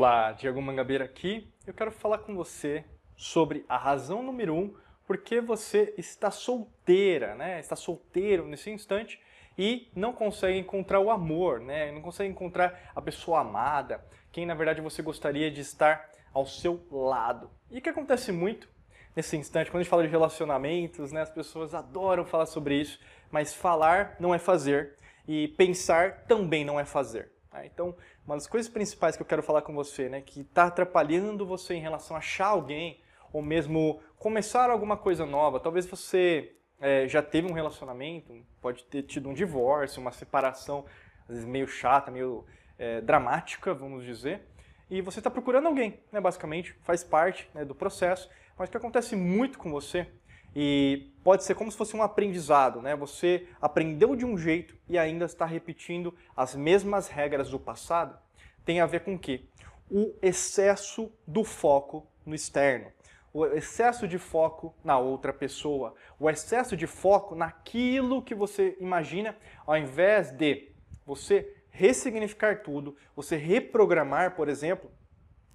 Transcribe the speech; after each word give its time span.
Olá, 0.00 0.32
Diego 0.32 0.62
Mangabeira 0.62 1.04
aqui. 1.04 1.52
Eu 1.66 1.74
quero 1.74 1.92
falar 1.92 2.16
com 2.20 2.34
você 2.34 2.86
sobre 3.14 3.66
a 3.68 3.76
razão 3.76 4.22
número 4.22 4.54
um 4.54 4.74
porque 5.06 5.42
você 5.42 5.92
está 5.98 6.30
solteira, 6.30 7.34
né? 7.34 7.60
Está 7.60 7.76
solteiro 7.76 8.46
nesse 8.46 8.70
instante 8.70 9.20
e 9.58 9.90
não 9.94 10.14
consegue 10.14 10.58
encontrar 10.58 11.00
o 11.00 11.10
amor, 11.10 11.60
né? 11.60 11.92
Não 11.92 12.00
consegue 12.00 12.30
encontrar 12.30 12.90
a 12.96 13.02
pessoa 13.02 13.40
amada, 13.40 14.02
quem 14.32 14.46
na 14.46 14.54
verdade 14.54 14.80
você 14.80 15.02
gostaria 15.02 15.50
de 15.50 15.60
estar 15.60 16.08
ao 16.32 16.46
seu 16.46 16.82
lado. 16.90 17.50
E 17.70 17.76
o 17.76 17.82
que 17.82 17.90
acontece 17.90 18.32
muito 18.32 18.70
nesse 19.14 19.36
instante, 19.36 19.70
quando 19.70 19.80
a 19.80 19.82
gente 19.82 19.90
fala 19.90 20.02
de 20.02 20.08
relacionamentos, 20.08 21.12
né? 21.12 21.20
As 21.20 21.30
pessoas 21.30 21.74
adoram 21.74 22.24
falar 22.24 22.46
sobre 22.46 22.80
isso, 22.80 22.98
mas 23.30 23.52
falar 23.52 24.16
não 24.18 24.34
é 24.34 24.38
fazer 24.38 24.96
e 25.28 25.48
pensar 25.48 26.24
também 26.24 26.64
não 26.64 26.80
é 26.80 26.86
fazer. 26.86 27.30
Né? 27.52 27.66
Então, 27.66 27.94
uma 28.30 28.36
das 28.36 28.46
coisas 28.46 28.70
principais 28.70 29.16
que 29.16 29.22
eu 29.22 29.26
quero 29.26 29.42
falar 29.42 29.62
com 29.62 29.74
você, 29.74 30.08
né, 30.08 30.20
que 30.20 30.42
está 30.42 30.66
atrapalhando 30.66 31.44
você 31.44 31.74
em 31.74 31.80
relação 31.80 32.14
a 32.14 32.20
achar 32.20 32.46
alguém, 32.46 33.00
ou 33.32 33.42
mesmo 33.42 34.00
começar 34.16 34.70
alguma 34.70 34.96
coisa 34.96 35.26
nova, 35.26 35.58
talvez 35.58 35.84
você 35.84 36.54
é, 36.80 37.08
já 37.08 37.22
teve 37.22 37.50
um 37.50 37.52
relacionamento, 37.52 38.32
pode 38.60 38.84
ter 38.84 39.02
tido 39.02 39.28
um 39.28 39.34
divórcio, 39.34 40.00
uma 40.00 40.12
separação, 40.12 40.84
às 41.22 41.34
vezes 41.34 41.44
meio 41.44 41.66
chata, 41.66 42.12
meio 42.12 42.44
é, 42.78 43.00
dramática, 43.00 43.74
vamos 43.74 44.04
dizer, 44.04 44.42
e 44.88 45.00
você 45.00 45.18
está 45.18 45.28
procurando 45.28 45.66
alguém, 45.66 45.98
né, 46.12 46.20
basicamente, 46.20 46.72
faz 46.84 47.02
parte 47.02 47.50
né, 47.52 47.64
do 47.64 47.74
processo, 47.74 48.30
mas 48.56 48.68
o 48.68 48.70
que 48.70 48.76
acontece 48.76 49.16
muito 49.16 49.58
com 49.58 49.72
você 49.72 50.06
e 50.54 51.12
pode 51.22 51.44
ser 51.44 51.54
como 51.54 51.70
se 51.70 51.76
fosse 51.76 51.96
um 51.96 52.02
aprendizado, 52.02 52.82
né? 52.82 52.96
Você 52.96 53.46
aprendeu 53.60 54.16
de 54.16 54.24
um 54.24 54.36
jeito 54.36 54.76
e 54.88 54.98
ainda 54.98 55.24
está 55.24 55.46
repetindo 55.46 56.14
as 56.36 56.54
mesmas 56.54 57.08
regras 57.08 57.50
do 57.50 57.58
passado. 57.58 58.18
Tem 58.64 58.80
a 58.80 58.86
ver 58.86 59.00
com 59.00 59.14
o 59.14 59.18
quê? 59.18 59.42
O 59.90 60.14
excesso 60.22 61.12
do 61.26 61.44
foco 61.44 62.06
no 62.24 62.34
externo, 62.34 62.92
o 63.32 63.46
excesso 63.46 64.06
de 64.06 64.18
foco 64.18 64.74
na 64.84 64.98
outra 64.98 65.32
pessoa, 65.32 65.94
o 66.18 66.28
excesso 66.28 66.76
de 66.76 66.86
foco 66.86 67.34
naquilo 67.34 68.22
que 68.22 68.34
você 68.34 68.76
imagina, 68.80 69.36
ao 69.66 69.76
invés 69.76 70.30
de 70.30 70.70
você 71.06 71.56
ressignificar 71.70 72.62
tudo, 72.62 72.96
você 73.14 73.36
reprogramar, 73.36 74.34
por 74.34 74.48
exemplo, 74.48 74.90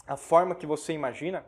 a 0.07 0.15
forma 0.15 0.55
que 0.55 0.65
você 0.65 0.93
imagina, 0.93 1.45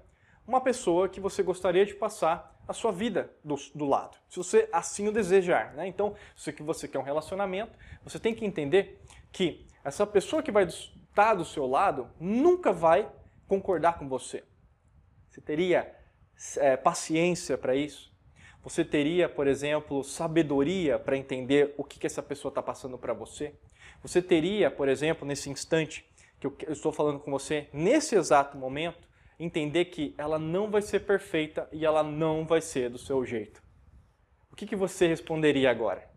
uma 0.47 0.61
pessoa 0.61 1.09
que 1.09 1.19
você 1.19 1.43
gostaria 1.43 1.85
de 1.85 1.93
passar 1.93 2.55
a 2.67 2.73
sua 2.73 2.91
vida 2.91 3.31
do, 3.43 3.55
do 3.75 3.85
lado, 3.85 4.17
se 4.29 4.37
você 4.37 4.67
assim 4.71 5.07
o 5.07 5.11
desejar. 5.11 5.73
Né? 5.73 5.87
Então, 5.87 6.15
se 6.35 6.51
você 6.53 6.87
quer 6.87 6.99
um 6.99 7.03
relacionamento, 7.03 7.77
você 8.03 8.19
tem 8.19 8.33
que 8.33 8.45
entender 8.45 9.01
que 9.31 9.65
essa 9.83 10.05
pessoa 10.05 10.41
que 10.41 10.51
vai 10.51 10.65
estar 10.65 11.33
do 11.33 11.45
seu 11.45 11.65
lado 11.65 12.09
nunca 12.19 12.71
vai 12.71 13.09
concordar 13.47 13.97
com 13.97 14.07
você. 14.07 14.43
Você 15.29 15.41
teria 15.41 15.93
é, 16.57 16.75
paciência 16.75 17.57
para 17.57 17.75
isso? 17.75 18.11
Você 18.63 18.83
teria, 18.83 19.29
por 19.29 19.47
exemplo, 19.47 20.03
sabedoria 20.03 20.99
para 20.99 21.15
entender 21.15 21.73
o 21.77 21.83
que, 21.83 21.99
que 21.99 22.05
essa 22.07 22.21
pessoa 22.21 22.49
está 22.49 22.61
passando 22.61 22.97
para 22.97 23.13
você? 23.13 23.55
Você 24.01 24.21
teria, 24.21 24.69
por 24.69 24.89
exemplo, 24.89 25.25
nesse 25.25 25.49
instante 25.49 26.05
que 26.39 26.47
eu 26.47 26.55
estou 26.69 26.91
falando 26.91 27.19
com 27.19 27.31
você, 27.31 27.67
nesse 27.71 28.15
exato 28.15 28.57
momento, 28.57 29.07
entender 29.39 29.85
que 29.85 30.15
ela 30.17 30.39
não 30.39 30.69
vai 30.69 30.81
ser 30.81 31.01
perfeita 31.01 31.67
e 31.71 31.85
ela 31.85 32.03
não 32.03 32.45
vai 32.45 32.61
ser 32.61 32.89
do 32.89 32.97
seu 32.97 33.23
jeito. 33.25 33.61
O 34.51 34.55
que, 34.55 34.65
que 34.65 34.75
você 34.75 35.07
responderia 35.07 35.69
agora? 35.69 36.09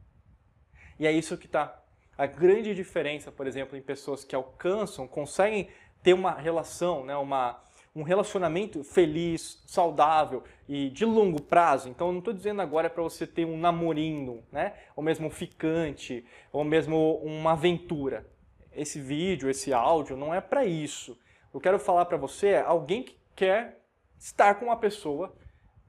E 0.99 1.07
é 1.07 1.13
isso 1.13 1.37
que 1.37 1.47
está 1.47 1.81
a 2.17 2.27
grande 2.27 2.75
diferença, 2.75 3.33
por 3.33 3.47
exemplo, 3.47 3.79
em 3.79 3.83
pessoas 3.83 4.25
que 4.25 4.35
alcançam, 4.35 5.09
conseguem 5.09 5.69
ter 6.03 6.13
uma 6.13 6.33
relação, 6.33 7.05
né, 7.05 7.17
uma, 7.17 7.59
um 7.95 8.03
relacionamento 8.03 8.85
feliz, 8.85 9.63
saudável 9.67 10.45
e 10.69 10.91
de 10.91 11.07
longo 11.07 11.41
prazo. 11.41 11.89
Então, 11.89 12.09
eu 12.09 12.13
não 12.13 12.19
estou 12.19 12.35
dizendo 12.35 12.61
agora 12.61 12.91
para 12.91 13.03
você 13.03 13.27
ter 13.27 13.47
um 13.47 13.59
namorinho, 13.59 14.45
né, 14.53 14.75
ou 14.95 15.03
mesmo 15.03 15.29
um 15.29 15.31
ficante, 15.31 16.25
ou 16.53 16.63
mesmo 16.63 17.17
uma 17.23 17.53
aventura. 17.53 18.27
Esse 18.73 19.01
vídeo, 19.01 19.49
esse 19.49 19.73
áudio 19.73 20.15
não 20.15 20.35
é 20.35 20.41
para 20.43 20.67
isso 20.67 21.19
eu 21.53 21.61
quero 21.61 21.79
falar 21.79 22.05
para 22.05 22.17
você 22.17 22.49
é 22.49 22.61
alguém 22.61 23.03
que 23.03 23.19
quer 23.35 23.81
estar 24.19 24.55
com 24.55 24.67
uma 24.67 24.77
pessoa 24.77 25.35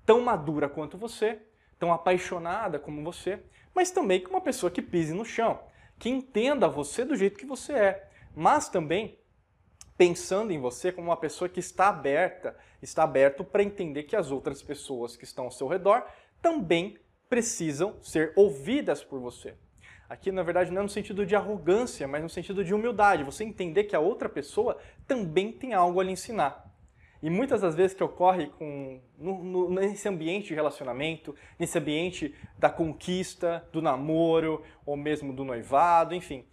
tão 0.06 0.22
madura 0.22 0.68
quanto 0.68 0.98
você, 0.98 1.40
tão 1.78 1.94
apaixonada 1.94 2.80
como 2.80 3.04
você, 3.04 3.44
mas 3.74 3.92
também 3.92 4.22
com 4.22 4.32
uma 4.32 4.42
pessoa 4.42 4.72
que 4.72 4.82
pise 4.82 5.14
no 5.14 5.26
chão, 5.26 5.60
que 6.00 6.10
entenda 6.10 6.68
você 6.68 7.06
do 7.06 7.16
jeito 7.16 7.38
que 7.38 7.46
você 7.46 7.74
é, 7.74 8.10
mas 8.36 8.70
também 8.70 9.20
pensando 9.98 10.52
em 10.52 10.60
você 10.60 10.92
como 10.92 11.10
uma 11.10 11.18
pessoa 11.18 11.48
que 11.48 11.60
está 11.60 11.90
aberta, 11.90 12.58
está 12.82 13.04
aberto 13.04 13.44
para 13.44 13.62
entender 13.62 14.04
que 14.04 14.16
as 14.16 14.32
outras 14.32 14.62
pessoas 14.64 15.16
que 15.16 15.24
estão 15.24 15.46
ao 15.46 15.52
seu 15.52 15.68
redor 15.68 16.06
também 16.42 16.98
precisam 17.30 18.02
ser 18.02 18.34
ouvidas 18.36 19.04
por 19.04 19.20
você. 19.20 19.56
Aqui, 20.12 20.30
na 20.30 20.44
verdade, 20.44 20.72
não 20.72 20.82
é 20.82 20.84
no 20.84 20.90
sentido 20.90 21.26
de 21.26 21.38
arrogância, 21.38 22.06
mas 22.06 22.22
no 22.22 22.28
sentido 22.28 22.66
de 22.66 22.74
humildade. 22.74 23.24
Você 23.24 23.46
entender 23.46 23.86
que 23.86 23.96
a 23.96 24.00
outra 24.02 24.28
pessoa 24.28 24.78
também 25.08 25.54
tem 25.54 25.74
algo 25.74 26.02
a 26.02 26.04
lhe 26.04 26.12
ensinar. 26.12 26.70
E 27.24 27.30
muitas 27.30 27.62
das 27.62 27.76
vezes 27.76 27.96
que 27.96 28.04
ocorre 28.04 28.48
com, 28.48 29.00
no, 29.18 29.42
no, 29.42 29.70
nesse 29.70 30.10
ambiente 30.10 30.50
de 30.50 30.54
relacionamento, 30.54 31.34
nesse 31.58 31.78
ambiente 31.78 32.36
da 32.60 32.70
conquista, 32.70 33.66
do 33.72 33.82
namoro, 33.82 34.62
ou 34.86 34.98
mesmo 34.98 35.32
do 35.32 35.46
noivado, 35.46 36.14
enfim. 36.14 36.46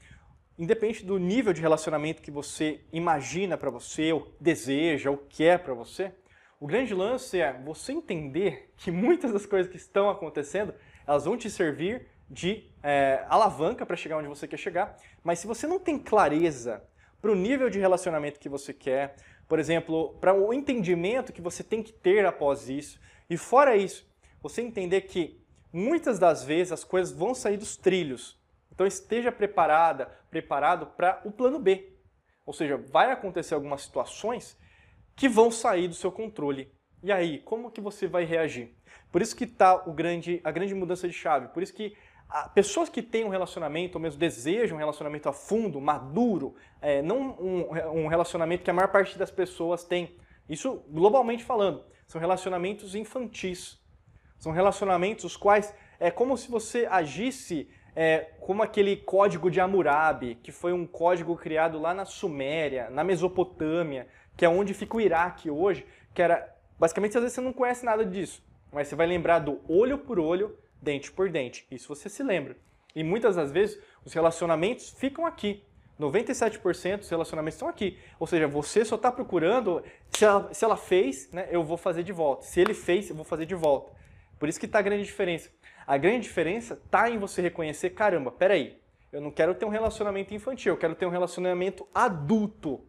Independente 0.56 1.04
do 1.04 1.18
nível 1.18 1.52
de 1.52 1.60
relacionamento 1.60 2.22
que 2.22 2.30
você 2.30 2.82
imagina 2.92 3.58
para 3.58 3.70
você, 3.70 4.12
ou 4.12 4.32
deseja, 4.40 5.10
ou 5.10 5.16
quer 5.16 5.58
para 5.64 5.74
você, 5.74 6.12
o 6.60 6.66
grande 6.68 6.94
lance 6.94 7.40
é 7.40 7.60
você 7.64 7.90
entender 7.90 8.72
que 8.76 8.92
muitas 8.92 9.32
das 9.32 9.44
coisas 9.44 9.68
que 9.68 9.76
estão 9.76 10.08
acontecendo, 10.08 10.72
elas 11.04 11.24
vão 11.24 11.36
te 11.36 11.50
servir 11.50 12.06
de 12.30 12.70
é, 12.82 13.24
alavanca 13.28 13.86
para 13.86 13.96
chegar 13.96 14.18
onde 14.18 14.28
você 14.28 14.46
quer 14.46 14.58
chegar, 14.58 14.96
mas 15.22 15.38
se 15.38 15.46
você 15.46 15.66
não 15.66 15.78
tem 15.78 15.98
clareza 15.98 16.82
para 17.20 17.32
o 17.32 17.34
nível 17.34 17.70
de 17.70 17.78
relacionamento 17.78 18.38
que 18.38 18.48
você 18.48 18.72
quer, 18.72 19.16
por 19.48 19.58
exemplo, 19.58 20.14
para 20.20 20.34
o 20.34 20.52
entendimento 20.52 21.32
que 21.32 21.40
você 21.40 21.64
tem 21.64 21.82
que 21.82 21.92
ter 21.92 22.26
após 22.26 22.68
isso, 22.68 23.00
e 23.30 23.36
fora 23.36 23.76
isso, 23.76 24.06
você 24.42 24.62
entender 24.62 25.02
que 25.02 25.42
muitas 25.72 26.18
das 26.18 26.44
vezes 26.44 26.72
as 26.72 26.84
coisas 26.84 27.14
vão 27.14 27.34
sair 27.34 27.56
dos 27.56 27.76
trilhos. 27.76 28.38
Então 28.72 28.86
esteja 28.86 29.32
preparada, 29.32 30.06
preparado 30.30 30.86
para 30.86 31.20
o 31.24 31.32
plano 31.32 31.58
B. 31.58 31.92
Ou 32.46 32.52
seja, 32.52 32.76
vai 32.76 33.10
acontecer 33.10 33.54
algumas 33.54 33.82
situações 33.82 34.56
que 35.16 35.28
vão 35.28 35.50
sair 35.50 35.88
do 35.88 35.94
seu 35.94 36.12
controle. 36.12 36.72
E 37.02 37.12
aí, 37.12 37.40
como 37.40 37.70
que 37.70 37.80
você 37.80 38.06
vai 38.06 38.24
reagir? 38.24 38.74
Por 39.10 39.20
isso 39.20 39.36
que 39.36 39.44
está 39.44 39.72
a 39.72 40.50
grande 40.50 40.74
mudança 40.74 41.08
de 41.08 41.14
chave. 41.14 41.48
Por 41.48 41.62
isso 41.62 41.74
que 41.74 41.96
pessoas 42.54 42.88
que 42.88 43.02
têm 43.02 43.24
um 43.24 43.28
relacionamento, 43.28 43.96
ou 43.96 44.02
mesmo 44.02 44.18
desejam 44.18 44.76
um 44.76 44.78
relacionamento 44.78 45.28
a 45.28 45.32
fundo, 45.32 45.80
maduro, 45.80 46.54
é, 46.80 47.00
não 47.00 47.36
um, 47.40 48.04
um 48.04 48.06
relacionamento 48.06 48.62
que 48.62 48.70
a 48.70 48.74
maior 48.74 48.88
parte 48.88 49.18
das 49.18 49.30
pessoas 49.30 49.84
tem. 49.84 50.16
Isso 50.48 50.82
globalmente 50.90 51.44
falando, 51.44 51.82
são 52.06 52.20
relacionamentos 52.20 52.94
infantis. 52.94 53.78
São 54.38 54.52
relacionamentos 54.52 55.24
os 55.24 55.36
quais 55.36 55.74
é 55.98 56.10
como 56.10 56.36
se 56.36 56.50
você 56.50 56.86
agisse 56.90 57.68
é, 57.96 58.30
como 58.40 58.62
aquele 58.62 58.96
código 58.96 59.50
de 59.50 59.60
Hammurabi, 59.60 60.36
que 60.36 60.52
foi 60.52 60.72
um 60.72 60.86
código 60.86 61.36
criado 61.36 61.80
lá 61.80 61.92
na 61.92 62.04
Suméria, 62.04 62.88
na 62.90 63.02
Mesopotâmia, 63.02 64.06
que 64.36 64.44
é 64.44 64.48
onde 64.48 64.72
fica 64.72 64.96
o 64.96 65.00
Iraque 65.00 65.50
hoje, 65.50 65.84
que 66.14 66.22
era 66.22 66.54
basicamente 66.78 67.16
às 67.16 67.22
vezes 67.22 67.34
você 67.34 67.40
não 67.40 67.52
conhece 67.52 67.84
nada 67.84 68.04
disso, 68.06 68.40
mas 68.70 68.86
você 68.86 68.94
vai 68.94 69.06
lembrar 69.06 69.40
do 69.40 69.60
olho 69.68 69.98
por 69.98 70.20
olho, 70.20 70.56
dente 70.80 71.10
por 71.12 71.30
dente. 71.30 71.66
Isso 71.70 71.88
você 71.88 72.08
se 72.08 72.22
lembra. 72.22 72.56
E 72.94 73.04
muitas 73.04 73.36
das 73.36 73.52
vezes 73.52 73.80
os 74.04 74.12
relacionamentos 74.12 74.90
ficam 74.90 75.26
aqui. 75.26 75.62
97% 75.98 76.98
dos 76.98 77.08
relacionamentos 77.08 77.56
estão 77.56 77.68
aqui. 77.68 77.98
Ou 78.18 78.26
seja, 78.26 78.46
você 78.46 78.84
só 78.84 78.94
está 78.94 79.10
procurando, 79.10 79.82
se 80.10 80.24
ela, 80.24 80.54
se 80.54 80.64
ela 80.64 80.76
fez, 80.76 81.30
né, 81.32 81.48
eu 81.50 81.64
vou 81.64 81.76
fazer 81.76 82.02
de 82.02 82.12
volta. 82.12 82.44
Se 82.44 82.60
ele 82.60 82.74
fez, 82.74 83.10
eu 83.10 83.16
vou 83.16 83.24
fazer 83.24 83.46
de 83.46 83.54
volta. 83.54 83.92
Por 84.38 84.48
isso 84.48 84.60
que 84.60 84.66
está 84.66 84.78
a 84.78 84.82
grande 84.82 85.04
diferença. 85.04 85.50
A 85.86 85.96
grande 85.96 86.20
diferença 86.20 86.74
está 86.74 87.10
em 87.10 87.18
você 87.18 87.42
reconhecer, 87.42 87.90
caramba, 87.90 88.30
peraí, 88.30 88.78
eu 89.10 89.20
não 89.20 89.30
quero 89.30 89.54
ter 89.54 89.64
um 89.64 89.70
relacionamento 89.70 90.34
infantil, 90.34 90.74
eu 90.74 90.78
quero 90.78 90.94
ter 90.94 91.06
um 91.06 91.10
relacionamento 91.10 91.88
adulto. 91.94 92.84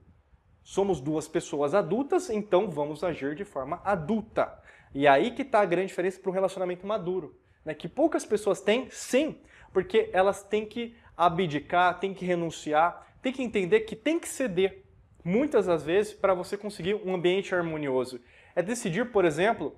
Somos 0.62 1.00
duas 1.00 1.28
pessoas 1.28 1.74
adultas, 1.74 2.30
então 2.30 2.70
vamos 2.70 3.04
agir 3.04 3.36
de 3.36 3.46
forma 3.46 3.82
adulta. 3.86 4.62
E 4.94 5.08
aí 5.08 5.32
que 5.32 5.44
está 5.44 5.62
a 5.62 5.66
grande 5.66 5.88
diferença 5.88 6.20
para 6.20 6.30
um 6.30 6.34
relacionamento 6.34 6.86
maduro 6.86 7.40
né, 7.70 7.76
que 7.76 7.88
poucas 7.88 8.26
pessoas 8.26 8.60
têm, 8.60 8.90
sim, 8.90 9.40
porque 9.72 10.10
elas 10.12 10.42
têm 10.42 10.66
que 10.66 10.96
abdicar, 11.16 12.00
têm 12.00 12.16
que 12.16 12.26
renunciar, 12.26 13.08
têm 13.22 13.32
que 13.32 13.44
entender 13.44 13.82
que 13.82 13.96
tem 13.96 14.20
que 14.20 14.28
ceder, 14.28 14.84
muitas 15.24 15.68
das 15.68 15.84
vezes, 15.84 16.12
para 16.12 16.34
você 16.34 16.58
conseguir 16.58 16.96
um 16.96 17.14
ambiente 17.14 17.54
harmonioso. 17.54 18.20
É 18.56 18.64
decidir, 18.64 19.12
por 19.12 19.24
exemplo, 19.24 19.78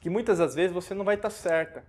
que 0.00 0.08
muitas 0.08 0.38
das 0.38 0.54
vezes 0.54 0.72
você 0.72 0.94
não 0.94 1.04
vai 1.04 1.16
estar 1.16 1.28
certa, 1.28 1.84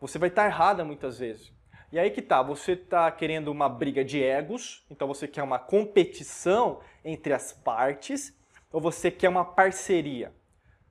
você 0.00 0.18
vai 0.18 0.30
estar 0.30 0.46
errada 0.46 0.84
muitas 0.84 1.20
vezes. 1.20 1.52
E 1.92 1.98
aí 2.00 2.10
que 2.10 2.20
tá, 2.20 2.42
você 2.42 2.72
está 2.72 3.08
querendo 3.12 3.52
uma 3.52 3.68
briga 3.68 4.04
de 4.04 4.20
egos, 4.20 4.84
então 4.90 5.06
você 5.06 5.28
quer 5.28 5.44
uma 5.44 5.60
competição 5.60 6.80
entre 7.04 7.32
as 7.32 7.52
partes, 7.52 8.36
ou 8.72 8.80
você 8.80 9.12
quer 9.12 9.28
uma 9.28 9.44
parceria? 9.44 10.34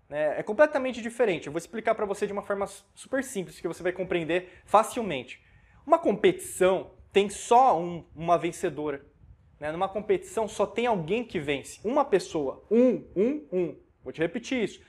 É, 0.10 0.40
é 0.40 0.44
completamente 0.44 1.02
diferente. 1.02 1.48
Eu 1.48 1.54
vou 1.54 1.58
explicar 1.58 1.96
para 1.96 2.06
você 2.06 2.28
de 2.28 2.34
uma 2.34 2.42
forma 2.42 2.68
super 2.94 3.24
simples, 3.24 3.60
que 3.60 3.68
você 3.68 3.82
vai 3.82 3.92
compreender 3.92 4.62
facilmente. 4.66 5.44
Uma 5.86 6.00
competição 6.00 6.92
tem 7.12 7.30
só 7.30 7.80
um, 7.80 8.06
uma 8.16 8.38
vencedora. 8.38 9.06
Né? 9.60 9.72
Numa 9.72 9.90
competição 9.90 10.48
só 10.48 10.66
tem 10.66 10.86
alguém 10.86 11.24
que 11.24 11.40
vence. 11.40 11.80
Uma 11.84 12.06
pessoa. 12.06 12.64
Um, 12.70 13.06
um, 13.16 13.48
um. 13.52 13.76
Vou 14.04 14.12
te 14.12 14.20
repetir 14.22 14.64
isso. 14.64 14.82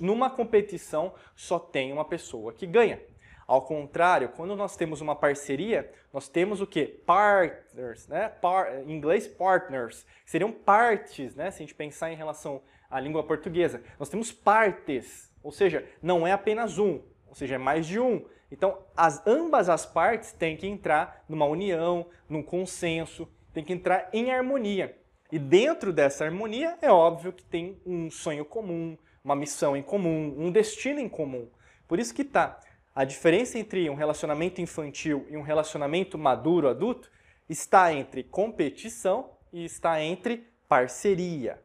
Numa 0.00 0.30
competição 0.30 1.14
só 1.34 1.58
tem 1.58 1.92
uma 1.92 2.04
pessoa 2.04 2.52
que 2.52 2.66
ganha. 2.66 3.00
Ao 3.46 3.62
contrário, 3.62 4.28
quando 4.28 4.54
nós 4.54 4.76
temos 4.76 5.00
uma 5.00 5.16
parceria, 5.16 5.90
nós 6.12 6.28
temos 6.28 6.60
o 6.60 6.66
que? 6.66 6.86
Partners, 6.86 8.06
né? 8.06 8.28
Par, 8.28 8.82
em 8.86 8.92
inglês, 8.92 9.26
partners. 9.26 10.06
Seriam 10.24 10.52
partes, 10.52 11.34
né? 11.34 11.50
Se 11.50 11.56
a 11.56 11.66
gente 11.66 11.74
pensar 11.74 12.12
em 12.12 12.16
relação 12.16 12.62
à 12.90 12.98
língua 12.98 13.22
portuguesa. 13.22 13.82
Nós 13.98 14.08
temos 14.08 14.32
partes, 14.32 15.30
ou 15.42 15.52
seja, 15.52 15.86
não 16.02 16.26
é 16.26 16.32
apenas 16.32 16.78
um, 16.78 17.00
ou 17.26 17.34
seja, 17.34 17.54
é 17.54 17.58
mais 17.58 17.86
de 17.86 18.00
um. 18.00 18.24
Então, 18.50 18.78
as, 18.96 19.24
ambas 19.26 19.68
as 19.68 19.86
partes 19.86 20.32
têm 20.32 20.56
que 20.56 20.66
entrar 20.66 21.24
numa 21.28 21.46
união, 21.46 22.06
num 22.28 22.42
consenso, 22.42 23.28
tem 23.52 23.64
que 23.64 23.72
entrar 23.72 24.08
em 24.12 24.32
harmonia. 24.32 24.96
E 25.30 25.38
dentro 25.38 25.92
dessa 25.92 26.24
harmonia, 26.24 26.76
é 26.82 26.90
óbvio 26.90 27.32
que 27.32 27.44
tem 27.44 27.80
um 27.86 28.10
sonho 28.10 28.44
comum, 28.44 28.98
uma 29.24 29.36
missão 29.36 29.76
em 29.76 29.82
comum, 29.82 30.34
um 30.36 30.50
destino 30.50 30.98
em 30.98 31.08
comum. 31.08 31.48
Por 31.86 32.00
isso 32.00 32.12
que 32.12 32.24
tá. 32.24 32.58
A 32.92 33.04
diferença 33.04 33.56
entre 33.56 33.88
um 33.88 33.94
relacionamento 33.94 34.60
infantil 34.60 35.24
e 35.30 35.36
um 35.36 35.42
relacionamento 35.42 36.18
maduro 36.18 36.68
adulto 36.68 37.10
está 37.48 37.92
entre 37.92 38.24
competição 38.24 39.30
e 39.52 39.64
está 39.64 40.02
entre 40.02 40.48
parceria. 40.68 41.62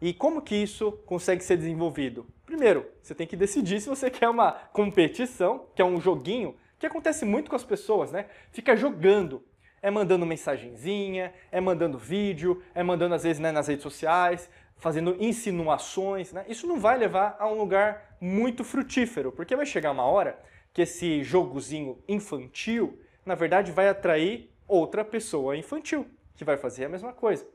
E 0.00 0.14
como 0.14 0.40
que 0.40 0.54
isso 0.54 0.92
consegue 1.04 1.44
ser 1.44 1.58
desenvolvido? 1.58 2.26
Primeiro, 2.46 2.86
você 3.02 3.14
tem 3.14 3.26
que 3.26 3.36
decidir 3.36 3.80
se 3.80 3.88
você 3.88 4.08
quer 4.10 4.28
uma 4.28 4.52
competição, 4.72 5.66
que 5.74 5.82
é 5.82 5.84
um 5.84 6.00
joguinho, 6.00 6.56
que 6.78 6.86
acontece 6.86 7.24
muito 7.26 7.50
com 7.50 7.56
as 7.56 7.64
pessoas, 7.64 8.10
né? 8.10 8.26
Fica 8.50 8.74
jogando. 8.74 9.44
É 9.82 9.90
mandando 9.90 10.26
mensagenzinha, 10.26 11.32
é 11.50 11.58
mandando 11.58 11.96
vídeo, 11.96 12.62
é 12.74 12.82
mandando 12.82 13.14
às 13.14 13.22
vezes 13.22 13.40
né, 13.40 13.50
nas 13.50 13.66
redes 13.66 13.82
sociais, 13.82 14.50
fazendo 14.76 15.16
insinuações. 15.18 16.32
Né? 16.32 16.44
Isso 16.48 16.66
não 16.66 16.78
vai 16.78 16.98
levar 16.98 17.36
a 17.38 17.48
um 17.48 17.56
lugar 17.56 18.16
muito 18.20 18.62
frutífero, 18.62 19.32
porque 19.32 19.56
vai 19.56 19.64
chegar 19.64 19.90
uma 19.90 20.04
hora 20.04 20.38
que 20.72 20.82
esse 20.82 21.22
jogozinho 21.22 21.98
infantil, 22.06 22.98
na 23.24 23.34
verdade, 23.34 23.72
vai 23.72 23.88
atrair 23.88 24.50
outra 24.68 25.04
pessoa 25.04 25.56
infantil, 25.56 26.06
que 26.36 26.44
vai 26.44 26.56
fazer 26.56 26.84
a 26.84 26.88
mesma 26.88 27.12
coisa. 27.12 27.46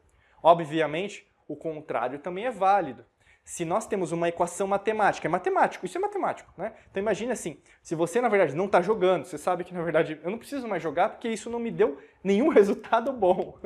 Obviamente, 0.41 1.27
o 1.47 1.55
contrário 1.55 2.19
também 2.19 2.45
é 2.45 2.51
válido. 2.51 3.05
Se 3.43 3.63
nós 3.63 3.85
temos 3.85 4.11
uma 4.11 4.27
equação 4.27 4.65
matemática, 4.65 5.27
é 5.27 5.29
matemático, 5.29 5.85
isso 5.85 5.99
é 5.99 6.01
matemático, 6.01 6.51
né? 6.57 6.73
Então 6.89 6.99
imagine 6.99 7.31
assim, 7.31 7.59
se 7.79 7.93
você 7.93 8.19
na 8.19 8.27
verdade 8.27 8.55
não 8.55 8.65
está 8.65 8.81
jogando, 8.81 9.25
você 9.25 9.37
sabe 9.37 9.63
que 9.63 9.71
na 9.71 9.83
verdade 9.83 10.19
eu 10.23 10.31
não 10.31 10.39
preciso 10.39 10.67
mais 10.67 10.81
jogar 10.81 11.09
porque 11.09 11.29
isso 11.29 11.47
não 11.47 11.59
me 11.59 11.69
deu 11.69 11.99
nenhum 12.23 12.49
resultado 12.49 13.13
bom. 13.13 13.59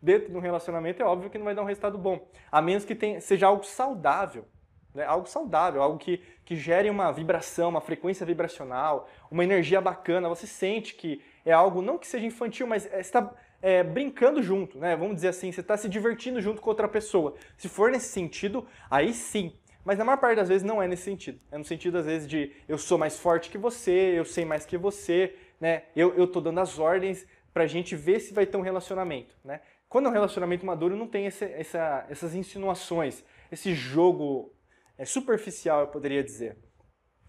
Dentro 0.00 0.30
de 0.30 0.36
um 0.36 0.40
relacionamento 0.40 1.02
é 1.02 1.04
óbvio 1.04 1.28
que 1.28 1.38
não 1.38 1.44
vai 1.44 1.56
dar 1.56 1.62
um 1.62 1.66
resultado 1.66 1.98
bom, 1.98 2.28
a 2.52 2.62
menos 2.62 2.84
que 2.84 2.94
tenha, 2.94 3.20
seja 3.20 3.48
algo 3.48 3.64
saudável, 3.64 4.46
né? 4.94 5.04
algo 5.04 5.26
saudável, 5.26 5.82
algo 5.82 5.98
que, 5.98 6.22
que 6.44 6.54
gere 6.54 6.88
uma 6.88 7.10
vibração, 7.10 7.70
uma 7.70 7.80
frequência 7.80 8.24
vibracional, 8.24 9.08
uma 9.28 9.42
energia 9.42 9.80
bacana, 9.80 10.28
você 10.28 10.46
sente 10.46 10.94
que 10.94 11.20
é 11.44 11.52
algo 11.52 11.82
não 11.82 11.98
que 11.98 12.06
seja 12.06 12.26
infantil, 12.26 12.66
mas 12.68 12.86
está 12.86 13.32
é, 13.60 13.82
brincando 13.82 14.42
junto, 14.42 14.78
né? 14.78 14.96
Vamos 14.96 15.16
dizer 15.16 15.28
assim, 15.28 15.50
você 15.50 15.60
está 15.60 15.76
se 15.76 15.88
divertindo 15.88 16.40
junto 16.40 16.60
com 16.60 16.70
outra 16.70 16.88
pessoa. 16.88 17.34
Se 17.56 17.68
for 17.68 17.90
nesse 17.90 18.08
sentido, 18.08 18.66
aí 18.90 19.12
sim. 19.12 19.52
Mas 19.84 19.98
na 19.98 20.04
maior 20.04 20.18
parte 20.18 20.36
das 20.36 20.48
vezes 20.48 20.62
não 20.62 20.82
é 20.82 20.88
nesse 20.88 21.02
sentido. 21.02 21.40
É 21.50 21.56
no 21.56 21.64
sentido, 21.64 21.98
às 21.98 22.06
vezes, 22.06 22.28
de 22.28 22.52
eu 22.68 22.76
sou 22.76 22.98
mais 22.98 23.18
forte 23.18 23.50
que 23.50 23.56
você, 23.58 24.14
eu 24.16 24.24
sei 24.24 24.44
mais 24.44 24.66
que 24.66 24.76
você, 24.76 25.34
né? 25.60 25.84
Eu, 25.94 26.14
eu 26.16 26.26
tô 26.26 26.40
dando 26.40 26.60
as 26.60 26.78
ordens 26.78 27.26
pra 27.52 27.66
gente 27.66 27.94
ver 27.94 28.20
se 28.20 28.34
vai 28.34 28.44
ter 28.44 28.56
um 28.56 28.62
relacionamento, 28.62 29.34
né? 29.44 29.60
Quando 29.88 30.06
é 30.06 30.08
um 30.08 30.12
relacionamento 30.12 30.66
maduro, 30.66 30.96
não 30.96 31.06
tem 31.06 31.26
esse, 31.26 31.44
essa, 31.44 32.04
essas 32.10 32.34
insinuações, 32.34 33.24
esse 33.50 33.72
jogo 33.74 34.52
é, 34.98 35.04
superficial, 35.04 35.82
eu 35.82 35.86
poderia 35.86 36.22
dizer. 36.22 36.58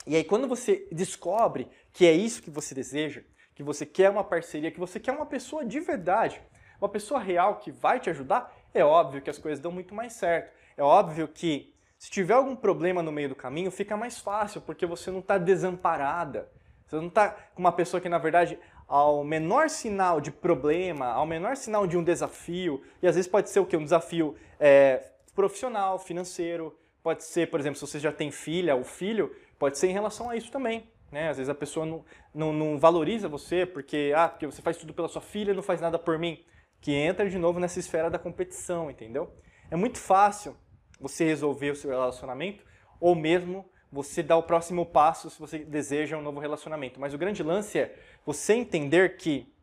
E 0.06 0.16
aí, 0.16 0.24
quando 0.24 0.48
você 0.48 0.88
descobre 0.92 1.68
que 1.94 2.06
é 2.06 2.12
isso 2.12 2.42
que 2.42 2.50
você 2.50 2.74
deseja, 2.74 3.22
que 3.58 3.64
você 3.64 3.88
quer 3.88 4.12
uma 4.12 4.24
parceria, 4.24 4.70
que 4.70 4.80
você 4.80 5.00
quer 5.00 5.12
uma 5.12 5.26
pessoa 5.26 5.66
de 5.66 5.80
verdade, 5.80 6.40
uma 6.80 6.88
pessoa 6.88 7.20
real 7.20 7.56
que 7.56 7.72
vai 7.72 8.00
te 8.00 8.08
ajudar, 8.08 8.56
é 8.72 8.86
óbvio 8.86 9.20
que 9.20 9.32
as 9.32 9.40
coisas 9.40 9.60
dão 9.60 9.72
muito 9.72 9.96
mais 9.96 10.14
certo. 10.14 10.54
É 10.78 10.84
óbvio 10.84 11.28
que 11.28 11.74
se 11.98 12.12
tiver 12.12 12.36
algum 12.36 12.56
problema 12.56 13.02
no 13.02 13.12
meio 13.12 13.30
do 13.30 13.36
caminho, 13.36 13.72
fica 13.72 13.98
mais 13.98 14.20
fácil, 14.20 14.62
porque 14.62 14.86
você 14.86 15.10
não 15.10 15.22
está 15.22 15.40
desamparada. 15.40 16.52
Você 16.86 16.98
não 16.98 17.08
está 17.08 17.30
com 17.56 17.60
uma 17.60 17.72
pessoa 17.72 18.00
que, 18.00 18.08
na 18.08 18.20
verdade, 18.20 18.60
ao 18.88 19.24
menor 19.24 19.72
sinal 19.72 20.22
de 20.22 20.32
problema, 20.32 21.08
ao 21.08 21.26
menor 21.26 21.58
sinal 21.58 21.88
de 21.88 21.98
um 21.98 22.04
desafio, 22.04 22.84
e 23.02 23.08
às 23.08 23.16
vezes 23.16 23.28
pode 23.28 23.50
ser 23.50 23.60
o 23.60 23.66
quê? 23.66 23.76
Um 23.76 23.84
desafio 23.84 24.36
é, 24.60 25.04
profissional, 25.34 25.98
financeiro, 25.98 26.78
pode 27.02 27.24
ser, 27.24 27.50
por 27.50 27.60
exemplo, 27.60 27.80
se 27.80 27.88
você 27.88 27.98
já 27.98 28.12
tem 28.12 28.30
filha 28.30 28.76
ou 28.76 28.84
filho, 28.84 29.36
pode 29.58 29.80
ser 29.80 29.88
em 29.88 29.94
relação 29.94 30.30
a 30.30 30.36
isso 30.36 30.52
também. 30.52 30.88
Né? 31.12 31.30
Às 31.30 31.38
vezes 31.38 31.50
a 31.50 31.56
pessoa 31.56 31.86
não, 31.86 32.04
não, 32.34 32.54
não, 32.54 32.78
valoriza 32.78 33.30
você 33.30 33.66
porque, 33.66 34.14
ah, 34.16 34.28
porque 34.28 34.46
você 34.46 34.62
faz 34.62 34.78
tudo 34.78 34.94
pela 34.94 35.08
sua 35.08 35.22
filha 35.22 35.52
e 35.52 35.56
não 35.56 35.64
faz 35.64 35.80
nada 35.80 35.98
por 35.98 36.18
mim. 36.20 36.44
Que 36.82 36.94
entra 36.94 37.30
de 37.30 37.38
novo 37.38 37.60
nessa 37.60 37.80
esfera 37.80 38.10
da 38.10 38.20
competição, 38.20 38.92
entendeu? 38.92 39.34
É 39.72 39.76
muito 39.76 39.98
fácil 39.98 40.56
você 41.00 41.26
resolver 41.26 41.72
o 41.72 41.76
seu 41.76 41.90
relacionamento 41.90 42.64
ou 43.00 43.16
mesmo 43.16 43.70
você 43.92 44.22
dar 44.22 44.38
o 44.38 44.44
próximo 44.44 44.86
passo 44.86 45.30
se 45.30 45.40
você 45.40 45.60
deseja 45.60 46.18
um 46.18 46.22
novo 46.22 46.40
relacionamento. 46.40 47.00
Mas 47.00 47.14
o 47.14 47.18
grande 47.18 47.42
lance 47.42 47.80
é 47.80 47.96
você 48.26 48.54
entender 48.54 49.18
que 49.18 49.54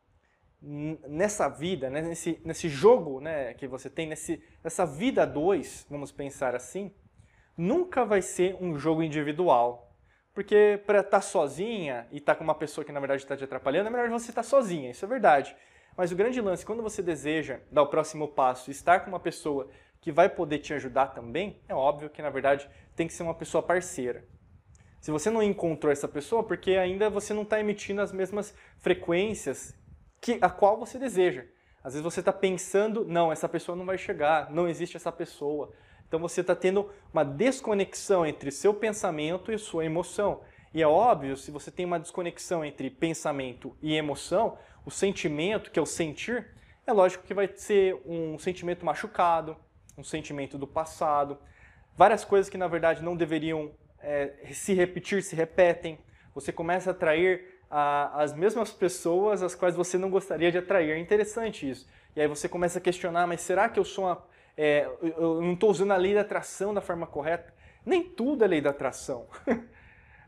nessa 0.62 1.48
vida, 1.48 1.90
né, 1.90 2.00
nesse, 2.00 2.40
nesse 2.42 2.68
jogo 2.68 3.20
né, 3.20 3.52
que 3.54 3.66
você 3.66 3.90
tem, 3.90 4.06
nesse, 4.06 4.42
nessa 4.62 4.86
vida 4.86 5.26
dois, 5.26 5.86
vamos 5.90 6.10
pensar 6.10 6.54
assim, 6.54 6.90
nunca 7.56 8.04
vai 8.04 8.22
ser 8.22 8.56
um 8.60 8.78
jogo 8.78 9.02
individual. 9.02 9.83
Porque 10.34 10.82
para 10.84 10.98
estar 10.98 11.10
tá 11.10 11.20
sozinha 11.20 12.06
e 12.10 12.18
estar 12.18 12.34
tá 12.34 12.38
com 12.38 12.44
uma 12.44 12.54
pessoa 12.54 12.84
que 12.84 12.90
na 12.90 12.98
verdade 12.98 13.22
está 13.22 13.36
te 13.36 13.44
atrapalhando, 13.44 13.86
é 13.86 13.90
melhor 13.90 14.10
você 14.10 14.30
estar 14.30 14.42
tá 14.42 14.48
sozinha, 14.48 14.90
isso 14.90 15.04
é 15.04 15.08
verdade. 15.08 15.56
Mas 15.96 16.10
o 16.10 16.16
grande 16.16 16.40
lance, 16.40 16.66
quando 16.66 16.82
você 16.82 17.00
deseja 17.00 17.60
dar 17.70 17.82
o 17.82 17.86
próximo 17.86 18.26
passo 18.26 18.68
e 18.68 18.72
estar 18.72 19.00
com 19.00 19.10
uma 19.10 19.20
pessoa 19.20 19.68
que 20.00 20.10
vai 20.10 20.28
poder 20.28 20.58
te 20.58 20.74
ajudar 20.74 21.08
também, 21.08 21.62
é 21.68 21.74
óbvio 21.74 22.10
que 22.10 22.20
na 22.20 22.30
verdade 22.30 22.68
tem 22.96 23.06
que 23.06 23.12
ser 23.12 23.22
uma 23.22 23.34
pessoa 23.34 23.62
parceira. 23.62 24.26
Se 25.00 25.10
você 25.10 25.30
não 25.30 25.42
encontrou 25.42 25.92
essa 25.92 26.08
pessoa, 26.08 26.42
porque 26.42 26.72
ainda 26.72 27.08
você 27.08 27.32
não 27.32 27.42
está 27.42 27.60
emitindo 27.60 28.00
as 28.00 28.10
mesmas 28.10 28.54
frequências 28.78 29.74
que 30.20 30.38
a 30.40 30.50
qual 30.50 30.78
você 30.78 30.98
deseja. 30.98 31.44
Às 31.82 31.92
vezes 31.92 32.02
você 32.02 32.20
está 32.20 32.32
pensando, 32.32 33.04
não, 33.04 33.30
essa 33.30 33.48
pessoa 33.48 33.76
não 33.76 33.84
vai 33.84 33.98
chegar, 33.98 34.50
não 34.50 34.66
existe 34.66 34.96
essa 34.96 35.12
pessoa. 35.12 35.72
Então 36.14 36.28
você 36.28 36.42
está 36.42 36.54
tendo 36.54 36.88
uma 37.12 37.24
desconexão 37.24 38.24
entre 38.24 38.52
seu 38.52 38.72
pensamento 38.72 39.50
e 39.50 39.58
sua 39.58 39.84
emoção. 39.84 40.42
E 40.72 40.80
é 40.80 40.86
óbvio, 40.86 41.36
se 41.36 41.50
você 41.50 41.72
tem 41.72 41.84
uma 41.84 41.98
desconexão 41.98 42.64
entre 42.64 42.88
pensamento 42.88 43.76
e 43.82 43.96
emoção, 43.96 44.56
o 44.86 44.92
sentimento, 44.92 45.72
que 45.72 45.78
é 45.78 45.82
o 45.82 45.86
sentir, 45.86 46.52
é 46.86 46.92
lógico 46.92 47.24
que 47.24 47.34
vai 47.34 47.48
ser 47.56 48.00
um 48.06 48.38
sentimento 48.38 48.86
machucado, 48.86 49.56
um 49.98 50.04
sentimento 50.04 50.56
do 50.56 50.68
passado. 50.68 51.36
Várias 51.96 52.24
coisas 52.24 52.48
que 52.48 52.56
na 52.56 52.68
verdade 52.68 53.02
não 53.02 53.16
deveriam 53.16 53.72
é, 53.98 54.34
se 54.52 54.72
repetir 54.72 55.20
se 55.20 55.34
repetem. 55.34 55.98
Você 56.32 56.52
começa 56.52 56.90
a 56.90 56.92
atrair 56.92 57.58
a, 57.68 58.22
as 58.22 58.32
mesmas 58.32 58.70
pessoas 58.70 59.42
as 59.42 59.56
quais 59.56 59.74
você 59.74 59.98
não 59.98 60.10
gostaria 60.10 60.52
de 60.52 60.58
atrair. 60.58 60.92
É 60.92 60.98
interessante 61.00 61.68
isso. 61.68 61.88
E 62.14 62.20
aí 62.20 62.28
você 62.28 62.48
começa 62.48 62.78
a 62.78 62.80
questionar, 62.80 63.26
mas 63.26 63.40
será 63.40 63.68
que 63.68 63.80
eu 63.80 63.84
sou 63.84 64.04
uma 64.04 64.32
é, 64.56 64.88
eu 65.02 65.40
não 65.40 65.54
estou 65.54 65.70
usando 65.70 65.92
a 65.92 65.96
lei 65.96 66.14
da 66.14 66.20
atração 66.20 66.72
da 66.72 66.80
forma 66.80 67.06
correta. 67.06 67.52
Nem 67.84 68.02
tudo 68.02 68.44
é 68.44 68.46
lei 68.46 68.60
da 68.60 68.70
atração. 68.70 69.26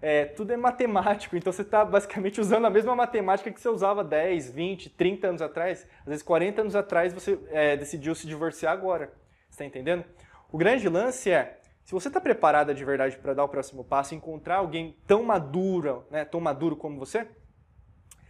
É, 0.02 0.26
tudo 0.26 0.52
é 0.52 0.58
matemático, 0.58 1.36
então 1.38 1.50
você 1.50 1.62
está 1.62 1.82
basicamente 1.82 2.38
usando 2.38 2.66
a 2.66 2.70
mesma 2.70 2.94
matemática 2.94 3.50
que 3.50 3.58
você 3.58 3.68
usava 3.68 4.04
10, 4.04 4.50
20, 4.50 4.90
30 4.90 5.26
anos 5.26 5.42
atrás. 5.42 5.88
Às 6.00 6.06
vezes 6.06 6.22
40 6.22 6.60
anos 6.60 6.76
atrás 6.76 7.14
você 7.14 7.38
é, 7.48 7.78
decidiu 7.78 8.14
se 8.14 8.26
divorciar 8.26 8.74
agora. 8.74 9.10
Está 9.50 9.64
entendendo? 9.64 10.04
O 10.52 10.58
grande 10.58 10.86
lance 10.86 11.30
é, 11.30 11.58
se 11.82 11.92
você 11.92 12.08
está 12.08 12.20
preparada 12.20 12.74
de 12.74 12.84
verdade 12.84 13.16
para 13.16 13.32
dar 13.32 13.44
o 13.44 13.48
próximo 13.48 13.84
passo, 13.84 14.14
encontrar 14.14 14.56
alguém 14.56 14.96
tão 15.06 15.22
maduro, 15.22 16.04
né, 16.10 16.24
tão 16.24 16.40
maduro 16.40 16.76
como 16.76 16.98
você, 16.98 17.26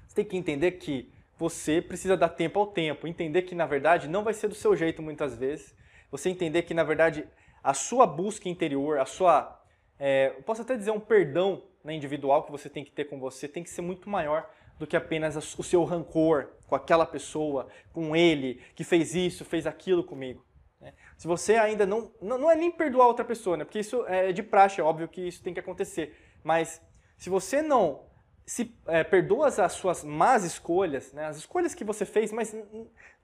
você 0.07 0.15
tem 0.15 0.25
que 0.25 0.37
entender 0.37 0.73
que 0.73 1.11
você 1.39 1.83
precisa 1.83 2.17
dar 2.17 2.29
tempo 2.29 2.61
ao 2.61 2.67
tempo, 2.67 3.07
entender 3.07 3.43
que 3.43 3.55
na 3.55 3.67
verdade 3.67 4.09
não 4.09 4.23
vai 4.23 4.35
ser 4.35 4.49
do 4.49 4.55
seu 4.55 4.77
jeito 4.77 5.03
muitas 5.03 5.37
vezes, 5.37 5.75
você 6.11 6.29
entender 6.29 6.63
que, 6.63 6.75
na 6.75 6.85
verdade, 6.85 7.27
a 7.63 7.75
sua 7.75 8.07
busca 8.07 8.49
interior, 8.49 8.99
a 8.99 9.05
sua. 9.05 9.61
É, 9.99 10.35
eu 10.37 10.43
posso 10.43 10.63
até 10.63 10.77
dizer 10.77 10.91
um 10.91 11.01
perdão 11.01 11.63
né, 11.83 11.95
individual 11.95 12.45
que 12.45 12.53
você 12.53 12.69
tem 12.69 12.85
que 12.85 12.91
ter 12.91 13.07
com 13.07 13.19
você, 13.19 13.49
tem 13.49 13.63
que 13.63 13.71
ser 13.71 13.83
muito 13.83 14.09
maior 14.11 14.49
do 14.79 14.87
que 14.87 14.97
apenas 14.97 15.37
o 15.59 15.63
seu 15.63 15.85
rancor 15.85 16.51
com 16.67 16.75
aquela 16.75 17.07
pessoa, 17.07 17.69
com 17.93 18.15
ele, 18.15 18.61
que 18.75 18.85
fez 18.85 19.15
isso, 19.15 19.45
fez 19.45 19.67
aquilo 19.67 20.05
comigo. 20.05 20.45
Né? 20.81 20.93
Se 21.17 21.27
você 21.27 21.57
ainda 21.57 21.87
não, 21.87 22.13
não. 22.21 22.51
É 22.51 22.55
nem 22.55 22.71
perdoar 22.71 23.07
outra 23.07 23.25
pessoa, 23.25 23.57
né? 23.57 23.65
porque 23.65 23.79
isso 23.79 24.05
é 24.07 24.33
de 24.33 24.43
praxe, 24.43 24.81
é 24.81 24.85
óbvio 24.85 25.09
que 25.09 25.29
isso 25.29 25.43
tem 25.43 25.55
que 25.55 25.61
acontecer. 25.61 26.17
Mas 26.45 26.83
se 27.17 27.31
você 27.31 27.63
não 27.63 28.05
se 28.45 28.77
é, 28.87 29.03
perdoa 29.03 29.49
as 29.49 29.73
suas 29.73 30.05
más 30.05 30.45
escolhas, 30.45 31.13
né? 31.13 31.27
as 31.27 31.37
escolhas 31.37 31.75
que 31.75 31.83
você 31.83 32.05
fez, 32.05 32.31
mas 32.31 32.55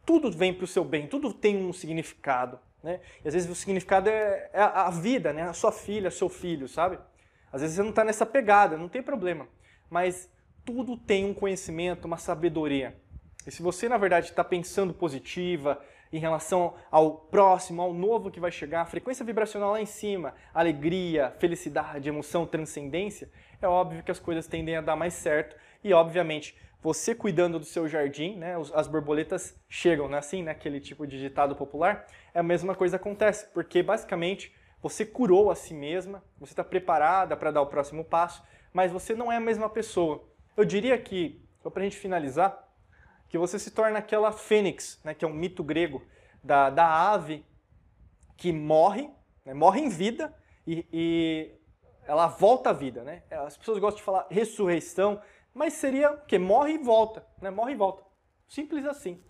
tudo 0.05 0.31
vem 0.33 0.53
para 0.53 0.65
o 0.65 0.67
seu 0.67 0.85
bem, 0.85 1.07
tudo 1.07 1.33
tem 1.33 1.57
um 1.57 1.73
significado. 1.73 2.59
Né? 2.83 3.01
E 3.25 3.29
às 3.29 3.35
vezes 3.35 3.49
o 3.49 3.55
significado 3.55 4.09
é, 4.09 4.51
é 4.53 4.61
a 4.61 4.91
vida, 4.91 5.33
né? 5.33 5.43
a 5.43 5.53
sua 5.53 5.71
filha, 5.71 6.11
seu 6.11 6.29
filho, 6.29 6.69
sabe? 6.69 6.99
Às 7.53 7.61
vezes 7.61 7.77
você 7.77 7.83
não 7.83 7.91
está 7.91 8.03
nessa 8.03 8.27
pegada, 8.27 8.77
não 8.77 8.89
tem 8.89 9.03
problema. 9.03 9.47
Mas 9.89 10.29
tudo 10.65 10.97
tem 10.97 11.25
um 11.25 11.35
conhecimento, 11.35 12.07
uma 12.07 12.17
sabedoria. 12.17 12.97
E 13.47 13.51
se 13.51 13.62
você, 13.62 13.89
na 13.89 13.99
verdade, 13.99 14.31
está 14.31 14.43
pensando 14.43 14.95
positiva 14.95 15.81
em 16.12 16.19
relação 16.19 16.75
ao 16.91 17.12
próximo, 17.12 17.83
ao 17.83 17.93
novo 17.93 18.31
que 18.31 18.39
vai 18.39 18.51
chegar, 18.51 18.85
frequência 18.87 19.25
vibracional 19.25 19.73
lá 19.73 19.81
em 19.81 19.87
cima, 19.87 20.35
alegria, 20.55 21.35
felicidade, 21.39 22.09
emoção, 22.09 22.47
transcendência, 22.47 23.31
é 23.61 23.67
óbvio 23.67 24.03
que 24.03 24.11
as 24.11 24.19
coisas 24.19 24.47
tendem 24.47 24.77
a 24.77 24.81
dar 24.81 24.97
mais 24.97 25.15
certo. 25.15 25.57
E, 25.83 25.93
obviamente, 25.93 26.57
você 26.83 27.15
cuidando 27.15 27.61
do 27.61 27.65
seu 27.65 27.87
jardim, 27.87 28.37
né, 28.37 28.57
as 28.75 28.89
borboletas 28.89 29.57
chegam, 29.69 30.09
né, 30.09 30.19
assim, 30.19 30.43
né, 30.43 30.51
aquele 30.51 30.81
tipo 30.81 31.07
de 31.07 31.21
ditado 31.21 31.55
popular, 31.55 32.07
é 32.35 32.41
a 32.41 32.43
mesma 32.43 32.75
coisa 32.75 32.97
acontece, 32.97 33.47
porque 33.55 33.83
basicamente 33.83 34.53
você 34.83 35.07
curou 35.07 35.51
a 35.51 35.55
si 35.55 35.73
mesma, 35.73 36.25
você 36.41 36.53
está 36.53 36.65
preparada 36.65 37.37
para 37.37 37.53
dar 37.53 37.62
o 37.62 37.67
próximo 37.67 38.05
passo, 38.05 38.43
mas 38.73 38.91
você 38.91 39.15
não 39.15 39.31
é 39.31 39.37
a 39.37 39.41
mesma 39.41 39.71
pessoa. 39.71 40.25
Eu 40.57 40.65
diria 40.65 40.99
que, 40.99 41.41
só 41.62 41.71
para 41.71 41.83
a 41.83 41.85
gente 41.85 41.97
finalizar, 41.97 42.69
que 43.29 43.39
você 43.39 43.61
se 43.61 43.71
torna 43.71 44.01
aquela 44.01 44.33
fênix, 44.33 45.01
né, 45.05 45.15
que 45.15 45.25
é 45.25 45.29
um 45.29 45.33
mito 45.33 45.62
grego 45.62 46.03
da, 46.43 46.69
da 46.69 47.12
ave 47.12 47.47
que 48.37 48.53
morre, 48.53 49.09
né, 49.45 49.55
morre 49.55 49.81
em 49.81 49.89
vida 49.89 50.35
e, 50.67 50.85
e, 50.93 51.55
ela 52.05 52.27
volta 52.27 52.71
à 52.71 52.73
vida. 52.73 53.05
Né? 53.05 53.23
As 53.31 53.57
pessoas 53.57 53.79
gostam 53.79 53.99
de 53.99 54.03
falar 54.03 54.27
ressurreição, 54.29 55.21
mas 55.54 55.75
seria 55.75 56.12
o 56.12 56.21
quê? 56.26 56.38
Morre 56.38 56.75
e 56.75 56.78
volta, 56.78 57.26
né? 57.40 57.50
morre 57.50 57.73
e 57.73 57.76
volta. 57.76 58.02
Simples 58.49 58.85
assim. 58.87 59.23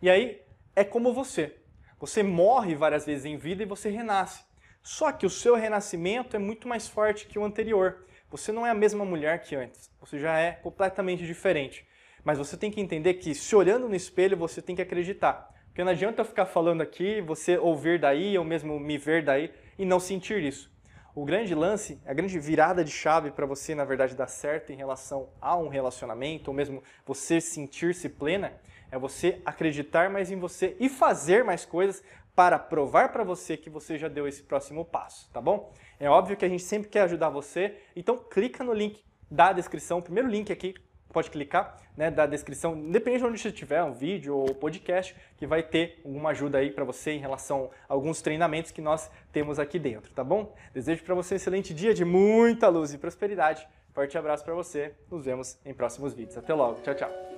E 0.00 0.08
aí 0.08 0.40
é 0.74 0.84
como 0.84 1.12
você. 1.12 1.56
Você 1.98 2.22
morre 2.22 2.74
várias 2.74 3.06
vezes 3.06 3.24
em 3.24 3.36
vida 3.36 3.62
e 3.62 3.66
você 3.66 3.90
renasce. 3.90 4.44
Só 4.82 5.10
que 5.10 5.26
o 5.26 5.30
seu 5.30 5.54
renascimento 5.54 6.36
é 6.36 6.38
muito 6.38 6.68
mais 6.68 6.88
forte 6.88 7.26
que 7.26 7.38
o 7.38 7.44
anterior. 7.44 8.06
Você 8.30 8.52
não 8.52 8.66
é 8.66 8.70
a 8.70 8.74
mesma 8.74 9.04
mulher 9.04 9.42
que 9.42 9.56
antes. 9.56 9.90
Você 10.00 10.18
já 10.18 10.38
é 10.38 10.52
completamente 10.52 11.26
diferente. 11.26 11.86
Mas 12.24 12.38
você 12.38 12.56
tem 12.56 12.70
que 12.70 12.80
entender 12.80 13.14
que 13.14 13.34
se 13.34 13.56
olhando 13.56 13.88
no 13.88 13.94
espelho, 13.94 14.36
você 14.36 14.60
tem 14.62 14.76
que 14.76 14.82
acreditar. 14.82 15.52
Porque 15.66 15.82
não 15.82 15.92
adianta 15.92 16.20
eu 16.20 16.24
ficar 16.24 16.46
falando 16.46 16.80
aqui, 16.80 17.20
você 17.20 17.56
ouvir 17.56 17.98
daí, 18.00 18.36
ou 18.36 18.44
mesmo 18.44 18.78
me 18.78 18.98
ver 18.98 19.24
daí, 19.24 19.52
e 19.78 19.84
não 19.84 20.00
sentir 20.00 20.42
isso. 20.42 20.70
O 21.14 21.24
grande 21.24 21.54
lance, 21.54 22.00
a 22.06 22.12
grande 22.12 22.38
virada 22.38 22.84
de 22.84 22.90
chave 22.90 23.30
para 23.30 23.46
você, 23.46 23.74
na 23.74 23.84
verdade, 23.84 24.14
dar 24.14 24.28
certo 24.28 24.72
em 24.72 24.76
relação 24.76 25.28
a 25.40 25.56
um 25.56 25.68
relacionamento, 25.68 26.50
ou 26.50 26.54
mesmo 26.54 26.82
você 27.04 27.40
sentir-se 27.40 28.08
plena, 28.08 28.52
é 28.90 28.98
você 28.98 29.40
acreditar 29.44 30.10
mais 30.10 30.30
em 30.30 30.38
você 30.38 30.76
e 30.78 30.88
fazer 30.88 31.44
mais 31.44 31.64
coisas 31.64 32.02
para 32.34 32.58
provar 32.58 33.10
para 33.10 33.24
você 33.24 33.56
que 33.56 33.68
você 33.68 33.98
já 33.98 34.06
deu 34.06 34.28
esse 34.28 34.44
próximo 34.44 34.84
passo, 34.84 35.28
tá 35.32 35.40
bom? 35.40 35.72
É 35.98 36.08
óbvio 36.08 36.36
que 36.36 36.44
a 36.44 36.48
gente 36.48 36.62
sempre 36.62 36.88
quer 36.88 37.02
ajudar 37.02 37.30
você, 37.30 37.76
então 37.96 38.16
clica 38.16 38.62
no 38.62 38.72
link 38.72 39.02
da 39.28 39.52
descrição, 39.52 40.00
primeiro 40.00 40.28
link 40.28 40.52
aqui, 40.52 40.74
pode 41.12 41.30
clicar, 41.30 41.76
né, 41.96 42.10
da 42.10 42.26
descrição, 42.26 42.76
independente 42.76 43.20
de 43.20 43.26
onde 43.26 43.38
você 43.38 43.48
estiver, 43.48 43.82
um 43.82 43.92
vídeo 43.92 44.36
ou 44.36 44.54
podcast, 44.54 45.14
que 45.36 45.46
vai 45.46 45.62
ter 45.62 46.00
alguma 46.04 46.30
ajuda 46.30 46.58
aí 46.58 46.70
para 46.70 46.84
você 46.84 47.12
em 47.12 47.18
relação 47.18 47.70
a 47.88 47.94
alguns 47.94 48.22
treinamentos 48.22 48.70
que 48.70 48.80
nós 48.80 49.10
temos 49.32 49.58
aqui 49.58 49.78
dentro, 49.78 50.12
tá 50.12 50.22
bom? 50.22 50.54
Desejo 50.72 51.02
para 51.02 51.14
você 51.14 51.34
um 51.34 51.36
excelente 51.36 51.74
dia 51.74 51.92
de 51.94 52.04
muita 52.04 52.68
luz 52.68 52.92
e 52.92 52.98
prosperidade. 52.98 53.66
Forte 53.92 54.16
abraço 54.16 54.44
para 54.44 54.54
você. 54.54 54.94
Nos 55.10 55.24
vemos 55.24 55.58
em 55.64 55.74
próximos 55.74 56.14
vídeos. 56.14 56.38
Até 56.38 56.54
logo. 56.54 56.80
Tchau, 56.82 56.94
tchau. 56.94 57.37